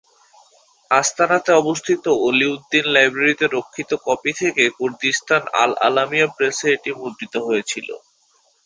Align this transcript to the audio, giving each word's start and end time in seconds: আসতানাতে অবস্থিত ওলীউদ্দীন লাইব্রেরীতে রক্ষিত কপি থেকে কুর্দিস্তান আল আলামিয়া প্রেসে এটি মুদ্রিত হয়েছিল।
আসতানাতে 0.91 1.51
অবস্থিত 1.61 2.03
ওলীউদ্দীন 2.21 2.85
লাইব্রেরীতে 2.95 3.45
রক্ষিত 3.47 3.91
কপি 4.07 4.31
থেকে 4.39 4.63
কুর্দিস্তান 4.77 5.41
আল 5.55 5.71
আলামিয়া 5.87 6.27
প্রেসে 6.35 6.67
এটি 6.75 6.89
মুদ্রিত 6.99 7.33
হয়েছিল। 7.47 7.87